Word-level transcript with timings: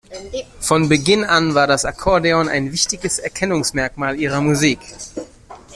Von 0.61 0.89
Beginn 0.89 1.23
an 1.23 1.53
war 1.53 1.67
das 1.67 1.85
Akkordeon 1.85 2.49
ein 2.49 2.71
wichtiges 2.71 3.19
Erkennungsmerkmal 3.19 4.19
ihrer 4.19 4.41
Musik. 4.41 4.79